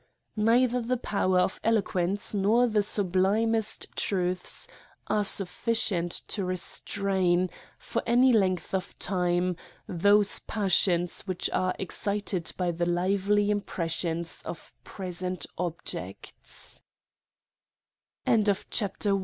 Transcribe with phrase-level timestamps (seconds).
[0.37, 4.67] Neither the power of eloquence nor the sublimesjt truths
[5.05, 12.51] are sufficient to restrain, for any length of time, those passions which are ex» cited
[12.57, 15.05] by the lively impressions of pr